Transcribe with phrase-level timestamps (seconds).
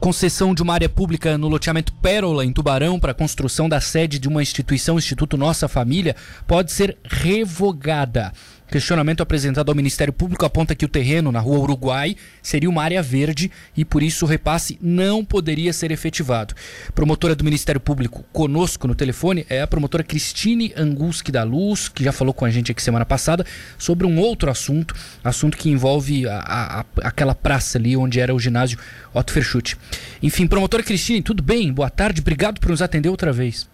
[0.00, 4.18] Concessão de uma área pública no loteamento Pérola, em Tubarão, para a construção da sede
[4.18, 8.32] de uma instituição, Instituto Nossa Família, pode ser revogada.
[8.70, 13.02] Questionamento apresentado ao Ministério Público aponta que o terreno na rua Uruguai seria uma área
[13.02, 16.54] verde e por isso o repasse não poderia ser efetivado.
[16.94, 22.04] Promotora do Ministério Público conosco no telefone é a promotora Cristine Anguski da Luz, que
[22.04, 23.44] já falou com a gente aqui semana passada
[23.76, 24.94] sobre um outro assunto,
[25.24, 28.78] assunto que envolve a, a, a, aquela praça ali onde era o ginásio
[29.12, 29.76] Otto Verschutti.
[30.22, 31.72] Enfim, promotora Cristine, tudo bem?
[31.72, 33.68] Boa tarde, obrigado por nos atender outra vez.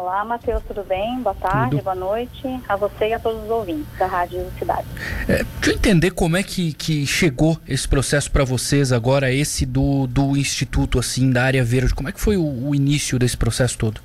[0.00, 1.20] Olá, Matheus, tudo bem?
[1.22, 1.82] Boa tarde, tudo.
[1.82, 4.86] boa noite a você e a todos os ouvintes da Rádio Cidade.
[5.28, 9.66] É, deixa eu entender como é que, que chegou esse processo para vocês agora, esse
[9.66, 11.96] do, do Instituto, assim, da área verde.
[11.96, 14.00] Como é que foi o, o início desse processo todo?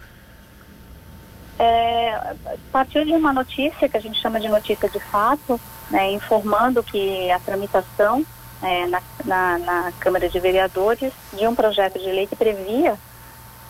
[1.59, 2.33] É,
[2.71, 7.29] partiu de uma notícia que a gente chama de notícia de fato, né, informando que
[7.29, 8.25] a tramitação
[8.63, 12.97] é, na, na, na Câmara de Vereadores de um projeto de lei que previa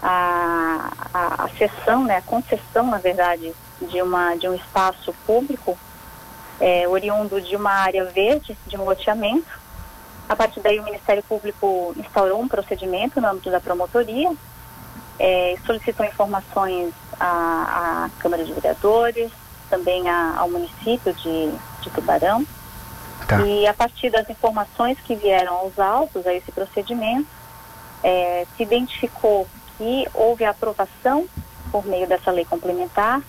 [0.03, 5.77] a, a, a cessão, né, a concessão, na verdade, de, uma, de um espaço público
[6.59, 9.63] é, oriundo de uma área verde, de um loteamento.
[10.27, 14.31] A partir daí, o Ministério Público instaurou um procedimento no âmbito da promotoria,
[15.17, 19.31] é, solicitou informações à, à, Câmara de Vereadores,
[19.69, 21.51] também a, ao município de,
[21.81, 22.45] de Tubarão.
[23.27, 23.41] Tá.
[23.41, 27.27] E a partir das informações que vieram aos autos a esse procedimento,
[28.03, 29.47] é, se identificou
[29.83, 31.27] que houve a aprovação,
[31.69, 33.21] por meio dessa lei complementar,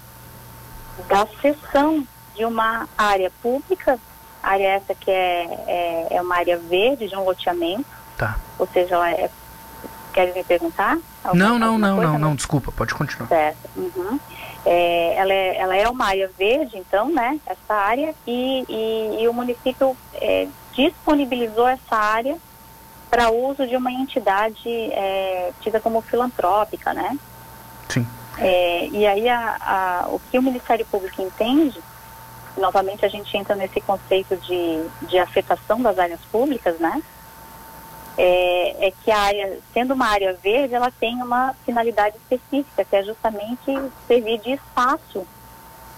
[1.09, 3.99] da cessão de uma área pública,
[4.41, 7.85] área essa que é, é, é uma área verde de um loteamento.
[8.17, 8.39] Tá.
[8.57, 9.31] Ou seja, ela é.
[10.13, 10.97] Quer me perguntar?
[11.25, 13.27] Alguma, não, não, não, não, não, desculpa, pode continuar.
[13.27, 13.69] Certo.
[13.75, 14.21] Uhum.
[14.65, 19.29] É, ela, é, ela é uma área verde, então, né, essa área, e, e, e
[19.29, 22.39] o município é, disponibilizou essa área
[23.15, 27.17] para uso de uma entidade é, tida como filantrópica, né?
[27.89, 28.05] Sim.
[28.39, 31.81] É, e aí a, a, o que o Ministério Público entende,
[32.57, 37.01] novamente a gente entra nesse conceito de, de afetação das áreas públicas, né?
[38.19, 42.97] É, é, que a área, sendo uma área verde, ela tem uma finalidade específica, que
[42.97, 45.25] é justamente servir de espaço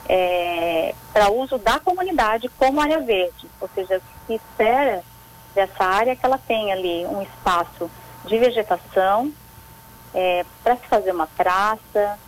[0.07, 3.49] é, para uso da comunidade como área verde.
[3.59, 5.03] Ou seja, se espera
[5.57, 7.91] dessa área que ela tem ali um espaço
[8.27, 9.33] de vegetação
[10.15, 12.19] é, para se fazer uma praça,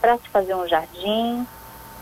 [0.00, 1.46] para se fazer um jardim,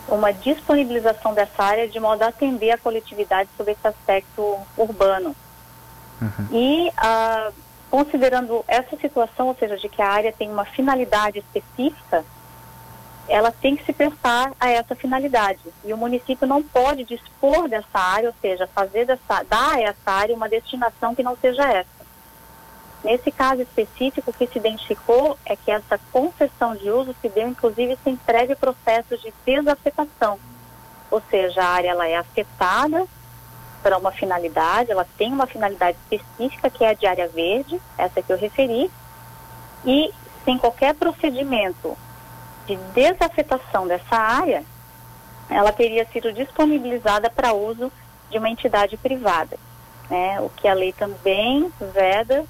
[0.08, 5.36] uma disponibilização dessa área de modo a atender a coletividade sobre esse aspecto urbano.
[6.20, 6.46] Uhum.
[6.50, 7.52] E ah,
[7.90, 12.24] considerando essa situação, ou seja, de que a área tem uma finalidade específica,
[13.32, 15.60] ela tem que se prestar a essa finalidade.
[15.82, 20.10] E o município não pode dispor dessa área, ou seja, fazer dessa, dar a essa
[20.10, 22.02] área uma destinação que não seja essa.
[23.02, 27.48] Nesse caso específico, o que se identificou é que essa concessão de uso se deu,
[27.48, 30.38] inclusive, sem prévio processo de desafetação.
[31.10, 33.06] Ou seja, a área ela é afetada
[33.82, 38.20] para uma finalidade, ela tem uma finalidade específica, que é a de área verde, essa
[38.20, 38.90] que eu referi,
[39.86, 40.12] e
[40.44, 41.96] sem qualquer procedimento
[42.66, 44.64] de desafetação dessa área,
[45.50, 47.92] ela teria sido disponibilizada para uso
[48.30, 49.58] de uma entidade privada,
[50.08, 50.40] né?
[50.40, 52.44] o que a lei também veda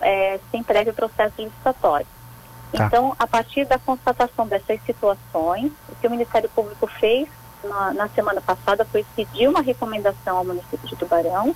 [0.00, 2.06] é, sem prévio processo licitatório.
[2.72, 2.86] Tá.
[2.86, 7.28] Então, a partir da constatação dessas situações, o que o Ministério Público fez
[7.64, 11.54] na, na semana passada foi pedir uma recomendação ao município de Tubarão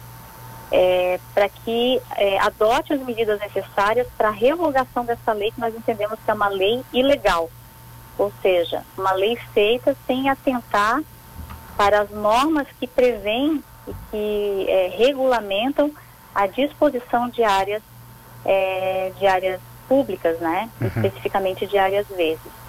[0.72, 5.74] é, para que é, adote as medidas necessárias para a revogação dessa lei, que nós
[5.74, 7.50] entendemos que é uma lei ilegal,
[8.18, 11.02] ou seja, uma lei feita sem atentar
[11.76, 15.90] para as normas que prevêem e que é, regulamentam
[16.34, 17.82] a disposição de áreas,
[18.44, 20.70] é, de áreas públicas, né?
[20.80, 20.88] Uhum.
[20.88, 22.62] Especificamente de áreas verdes.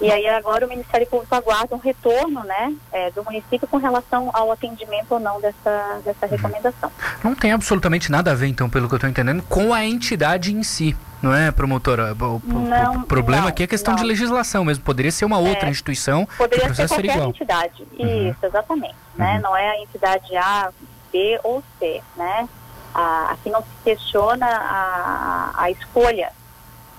[0.00, 4.30] E aí agora o Ministério Público aguarda um retorno, né, é, do município com relação
[4.32, 6.32] ao atendimento ou não dessa, dessa uhum.
[6.32, 6.92] recomendação.
[7.24, 10.54] Não tem absolutamente nada a ver, então, pelo que eu estou entendendo, com a entidade
[10.54, 12.14] em si, não é, promotora?
[12.14, 14.00] O, não, o problema não, aqui é questão não.
[14.00, 14.84] de legislação mesmo.
[14.84, 16.26] Poderia ser uma outra é, instituição.
[16.36, 17.28] Poderia ser qualquer igual.
[17.28, 17.86] entidade.
[17.98, 18.30] Uhum.
[18.30, 18.94] Isso, exatamente.
[19.14, 19.36] Né?
[19.36, 19.40] Uhum.
[19.42, 20.70] Não é a entidade A,
[21.12, 22.48] B ou C, né?
[22.94, 26.30] A, aqui não se questiona a, a escolha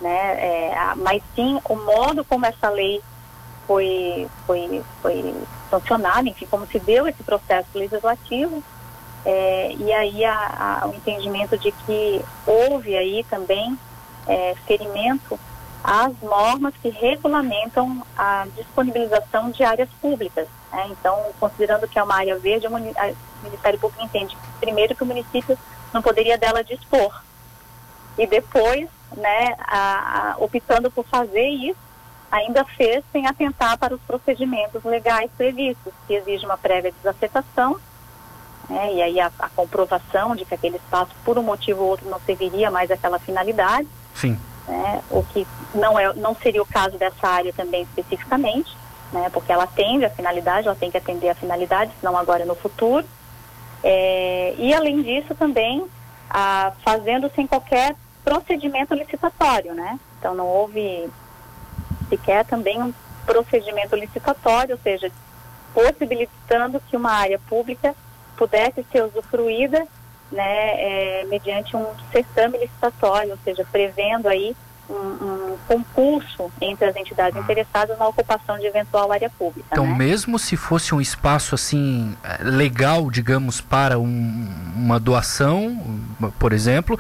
[0.02, 0.38] né?
[0.40, 3.02] É, mas sim o modo como essa lei
[3.66, 5.36] foi, foi, foi
[5.70, 8.63] sancionada, enfim, como se deu esse processo legislativo,
[9.25, 13.78] é, e aí a, a, o entendimento de que houve aí também
[14.27, 15.39] é, ferimento
[15.83, 20.47] às normas que regulamentam a disponibilização de áreas públicas.
[20.71, 20.88] Né?
[20.91, 22.71] Então, considerando que é uma área verde, o
[23.44, 25.57] Ministério Público entende, primeiro, que o município
[25.94, 27.13] não poderia dela dispor,
[28.18, 31.79] e depois, né, a, a, optando por fazer isso,
[32.31, 37.79] ainda fez sem atentar para os procedimentos legais previstos, que exige uma prévia desafetação,
[38.68, 42.09] né, e aí a, a, comprovação de que aquele espaço, por um motivo ou outro,
[42.09, 43.88] não serviria mais àquela finalidade.
[44.18, 44.38] Sim.
[44.68, 48.75] Né, o que não, é, não seria o caso dessa área também especificamente,
[49.14, 52.56] né, porque ela atende a finalidade, ela tem que atender a finalidade, senão agora no
[52.56, 53.06] futuro.
[53.84, 55.86] É, e além disso também,
[56.30, 59.98] a, fazendo sem qualquer procedimento licitatório, né?
[60.20, 61.10] Então não houve
[62.10, 62.94] sequer também um
[63.25, 65.10] procedimento licitatório, ou seja,
[65.74, 67.96] possibilitando que uma área pública
[68.36, 69.88] pudesse ser usufruída
[70.31, 74.56] né, é, mediante um certame licitatório, ou seja, prevendo aí
[74.89, 79.68] um, um, concurso entre as entidades interessadas na ocupação de eventual área pública.
[79.71, 79.95] Então, né?
[79.95, 86.00] mesmo se fosse um espaço assim legal, digamos, para um, uma doação,
[86.39, 86.97] por exemplo,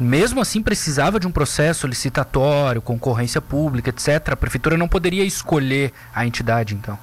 [0.00, 4.30] mesmo assim precisava de um processo licitatório, concorrência pública, etc.
[4.32, 6.98] A prefeitura não poderia escolher a entidade, então.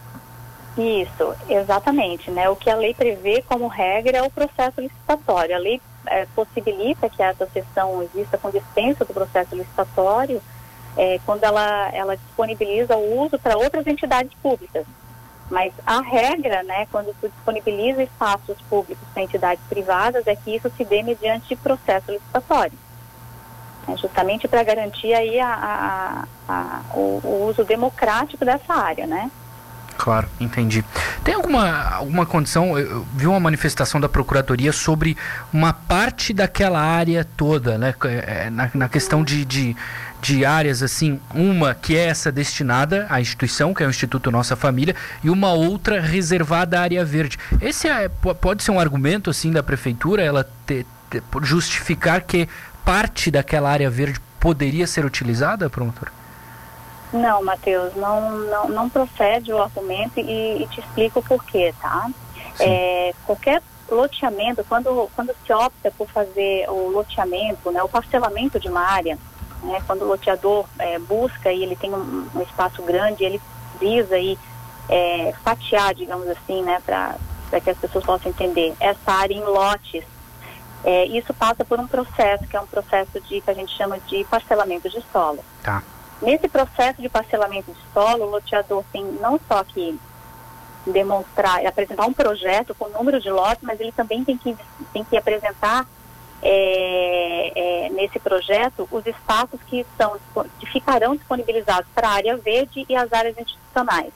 [0.77, 2.49] Isso, exatamente, né?
[2.49, 5.55] O que a lei prevê como regra é o processo licitatório.
[5.55, 10.41] A lei é, possibilita que essa sessão exista com dispensa do processo licitatório
[10.97, 14.85] é, quando ela, ela disponibiliza o uso para outras entidades públicas.
[15.49, 20.69] Mas a regra, né, quando se disponibiliza espaços públicos para entidades privadas, é que isso
[20.75, 22.77] se dê mediante processo licitatório.
[23.87, 25.53] É justamente para garantir aí a,
[26.49, 29.29] a, a, o, o uso democrático dessa área, né?
[29.97, 30.83] Claro, entendi.
[31.23, 32.77] Tem alguma, alguma condição?
[32.77, 35.17] Eu vi uma manifestação da Procuradoria sobre
[35.53, 37.93] uma parte daquela área toda, né?
[38.03, 39.75] É, na, na questão de, de,
[40.21, 44.55] de, áreas, assim, uma que é essa destinada à instituição, que é o Instituto Nossa
[44.55, 47.39] Família, e uma outra reservada à área verde.
[47.61, 52.49] Esse é, pode ser um argumento, assim, da Prefeitura, ela ter, ter, justificar que
[52.83, 56.09] parte daquela área verde poderia ser utilizada, promotor?
[57.15, 62.09] Não, Matheus, não, não, não procede o argumento e, e te explico o porquê, tá?
[62.59, 68.67] É, qualquer loteamento, quando, quando se opta por fazer o loteamento, né, o parcelamento de
[68.67, 69.17] uma área,
[69.63, 73.41] né, quando o loteador é, busca e ele tem um, um, espaço grande, ele
[73.79, 74.37] visa aí
[74.89, 77.15] é, fatiar, digamos assim, né, para
[77.61, 80.03] que as pessoas possam entender, essa área em lotes.
[80.83, 83.99] É, isso passa por um processo, que é um processo de que a gente chama
[84.01, 85.43] de parcelamento de solo.
[85.63, 85.81] Tá.
[86.25, 89.99] Nesse processo de parcelamento de solo, o loteador tem não só que
[90.87, 94.57] demonstrar, apresentar um projeto com número de lotes, mas ele também tem que,
[94.91, 95.85] tem que apresentar
[96.41, 97.51] é,
[97.85, 100.17] é, nesse projeto os espaços que, são,
[100.59, 104.11] que ficarão disponibilizados para a área verde e as áreas institucionais.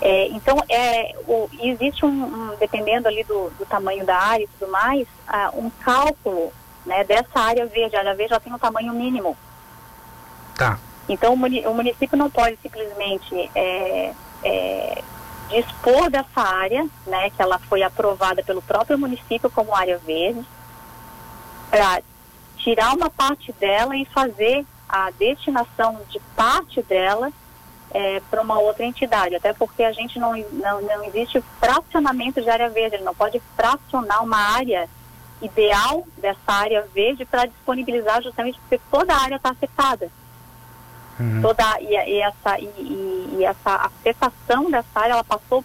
[0.00, 4.48] É, então, é, o, existe um, um, dependendo ali do, do, tamanho da área e
[4.58, 6.52] tudo mais, uh, um cálculo
[6.86, 7.96] né, dessa área verde.
[7.96, 9.36] A área verde já tem um tamanho mínimo.
[10.60, 10.78] Tá.
[11.08, 14.12] Então, o município não pode simplesmente é,
[14.44, 15.02] é,
[15.48, 20.44] dispor dessa área, né, que ela foi aprovada pelo próprio município como área verde,
[21.70, 22.02] para
[22.58, 27.32] tirar uma parte dela e fazer a destinação de parte dela
[27.90, 32.50] é, para uma outra entidade, até porque a gente não, não, não existe fracionamento de
[32.50, 34.86] área verde, ele não pode fracionar uma área
[35.40, 40.10] ideal dessa área verde para disponibilizar justamente porque toda a área está afetada.
[41.20, 41.42] Uhum.
[41.42, 45.62] Toda, e, e essa, e, e, essa afetação dessa área, ela passou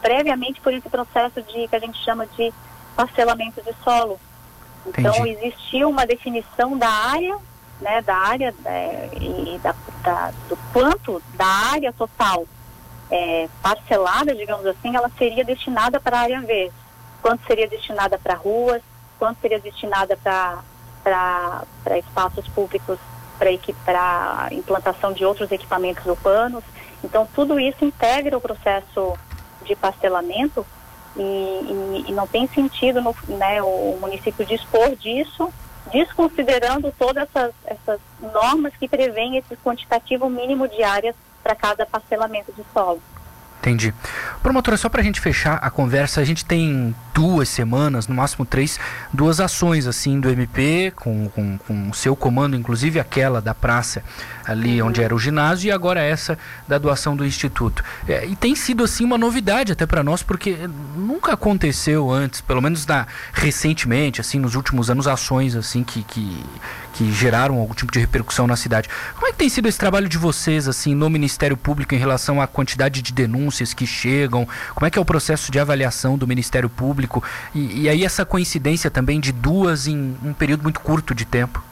[0.00, 2.52] previamente por esse processo de que a gente chama de
[2.96, 4.18] parcelamento de solo.
[4.86, 5.44] Então Entendi.
[5.44, 7.36] existia uma definição da área,
[7.82, 12.46] né, da área é, e da, da, do quanto da área total
[13.10, 16.74] é, parcelada, digamos assim, ela seria destinada para a área verde.
[17.20, 18.80] Quanto seria destinada para ruas,
[19.18, 22.98] quanto seria destinada para espaços públicos
[23.38, 26.64] para implantação de outros equipamentos urbanos.
[27.02, 29.16] Então, tudo isso integra o processo
[29.64, 30.66] de parcelamento
[31.16, 35.52] e, e, e não tem sentido no, né, o município dispor disso,
[35.92, 42.52] desconsiderando todas essas, essas normas que prevêem esse quantitativo mínimo de áreas para cada parcelamento
[42.52, 43.00] de solo.
[43.60, 43.92] Entendi.
[44.42, 48.46] Promotora, só para a gente fechar a conversa, a gente tem duas semanas, no máximo
[48.46, 48.78] três,
[49.12, 54.04] duas ações assim do MP, com, com, com o seu comando, inclusive aquela da praça
[54.46, 57.82] ali onde era o ginásio, e agora essa da doação do Instituto.
[58.06, 60.56] É, e tem sido assim uma novidade até para nós, porque
[60.96, 66.44] nunca aconteceu antes, pelo menos na, recentemente, assim, nos últimos anos, ações assim que, que,
[66.94, 68.88] que geraram algum tipo de repercussão na cidade.
[69.16, 72.40] Como é que tem sido esse trabalho de vocês, assim, no Ministério Público em relação
[72.40, 74.46] à quantidade de denúncias que chegam?
[74.72, 77.07] Como é que é o processo de avaliação do Ministério Público?
[77.08, 77.22] Público.
[77.54, 81.62] E, e aí essa coincidência também de duas em um período muito curto de tempo.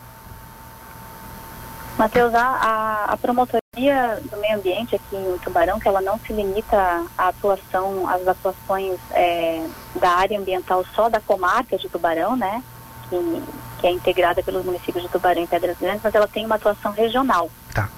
[1.98, 6.76] Matheus, a, a, promotoria do meio ambiente aqui em Tubarão, que ela não se limita
[7.16, 12.62] à atuação, às atuações é, da área ambiental só da comarca de Tubarão, né?
[13.08, 13.42] Que,
[13.78, 16.92] que, é integrada pelos municípios de Tubarão e Pedras Grandes, mas ela tem uma atuação
[16.92, 17.50] regional.
[17.72, 17.88] Tá.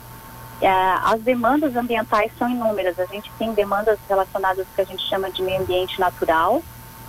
[0.61, 3.01] É, as demandas ambientais são inúmeras.
[3.01, 6.63] A gente tem demandas relacionadas ao que a gente chama de meio ambiente natural,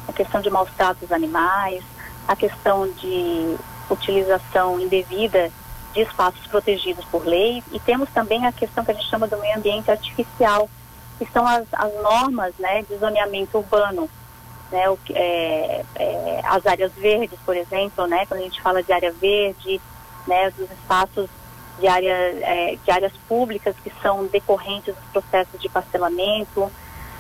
[0.08, 1.84] a questão de maus tratos animais,
[2.28, 3.58] a questão de
[3.90, 5.52] utilização indevida
[5.94, 9.38] de espaços protegidos por lei e temos também a questão que a gente chama do
[9.38, 10.70] meio ambiente artificial,
[11.18, 14.10] que são as, as normas né, de zoneamento urbano.
[14.72, 18.94] Né, o, é, é, as áreas verdes, por exemplo, né, quando a gente fala de
[18.94, 19.82] área verde,
[20.28, 21.28] né, dos espaços
[21.80, 26.72] de, área, é, de áreas públicas que são decorrentes dos processos de parcelamento,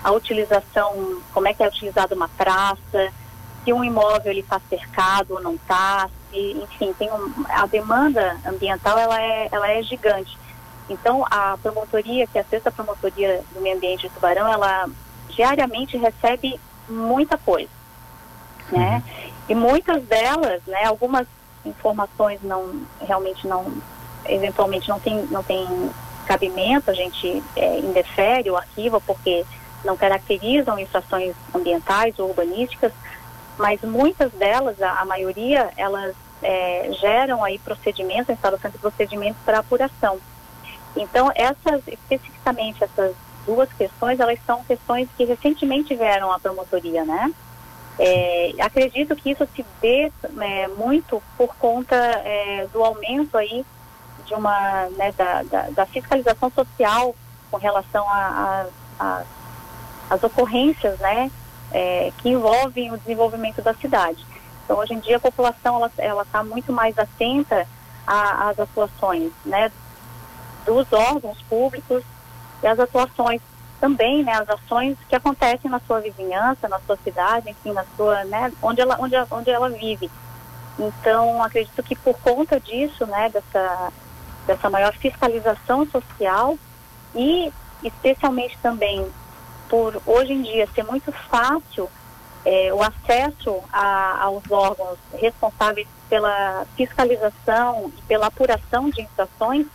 [0.03, 3.12] a utilização, como é que é utilizada uma praça,
[3.63, 8.98] se um imóvel ele está cercado ou não está, enfim, tem um, a demanda ambiental
[8.98, 10.38] ela é, ela é gigante.
[10.89, 14.89] Então a promotoria, que é a sexta promotoria do meio ambiente de Tubarão, ela
[15.29, 17.70] diariamente recebe muita coisa,
[18.72, 19.03] né?
[19.06, 19.29] Uhum.
[19.50, 21.27] E muitas delas, né, algumas
[21.65, 23.65] informações não realmente não
[24.25, 25.68] eventualmente não tem não tem
[26.25, 29.46] cabimento, a gente é, indefere o arquivo porque
[29.84, 32.92] não caracterizam infrações ambientais ou urbanísticas,
[33.58, 39.42] mas muitas delas, a, a maioria, elas é, geram aí procedimentos, a instalação de procedimentos
[39.44, 40.20] para apuração.
[40.96, 47.34] Então, essas, especificamente essas duas questões, elas são questões que recentemente vieram à promotoria, né?
[47.98, 53.66] É, acredito que isso se dê é, muito por conta é, do aumento aí
[54.26, 57.14] de uma, né, da, da, da, fiscalização social
[57.52, 59.26] com relação às
[60.24, 61.32] ocorrências, né,
[61.72, 64.25] é, que envolvem o desenvolvimento da cidade.
[64.63, 67.68] Então, hoje em dia, a população ela está muito mais atenta
[68.06, 69.72] às atuações né,
[70.66, 72.04] dos órgãos públicos
[72.62, 73.42] e as atuações
[73.80, 78.24] também, né, as ações que acontecem na sua vizinhança, na sua cidade, enfim, na sua,
[78.25, 80.10] né, onde ela, onde, onde ela vive.
[80.78, 83.92] Então, acredito que por conta disso, né, dessa,
[84.46, 86.58] dessa maior fiscalização social
[87.16, 87.51] e
[87.84, 89.08] especialmente também
[89.70, 91.90] por hoje em dia ser muito fácil
[92.46, 99.68] é, o acesso a, aos órgãos responsáveis pela fiscalização e pela apuração de infrações,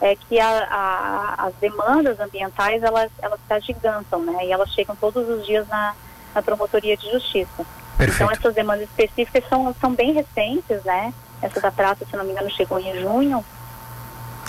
[0.00, 4.46] é que a, a, as demandas ambientais elas, elas se agigantam, né?
[4.46, 5.94] E elas chegam todos os dias na,
[6.34, 7.64] na promotoria de justiça.
[7.96, 8.14] Perfeito.
[8.14, 11.14] Então essas demandas específicas são, são bem recentes, né?
[11.40, 13.44] Essa da prata, se não me engano, chegou em junho,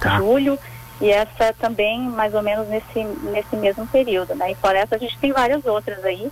[0.01, 0.17] tá.
[0.17, 0.59] julho.
[1.03, 4.51] E essa também, mais ou menos nesse, nesse mesmo período, né?
[4.51, 6.31] E fora essa, a gente tem várias outras aí,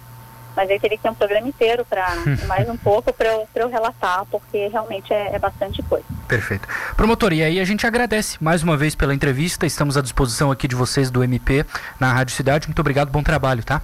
[0.55, 2.07] mas aí teria que ter um programa inteiro para
[2.47, 6.05] mais um pouco para eu, eu relatar, porque realmente é, é, bastante coisa.
[6.25, 6.69] Perfeito.
[6.95, 10.69] Promotor, e aí a gente agradece mais uma vez pela entrevista, estamos à disposição aqui
[10.69, 11.65] de vocês do MP
[11.99, 12.65] na Rádio Cidade.
[12.65, 13.81] Muito obrigado, bom trabalho, tá?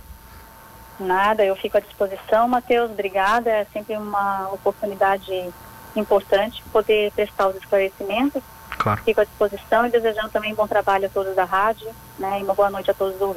[0.97, 3.49] Nada, eu fico à disposição, Matheus, obrigada.
[3.49, 5.49] É sempre uma oportunidade
[5.97, 8.41] importante poder prestar os esclarecimentos
[8.87, 9.03] Claro.
[9.03, 12.53] Fico à disposição e desejando também bom trabalho a todos da rádio né, e uma
[12.53, 13.35] boa noite a todos os ouvintes.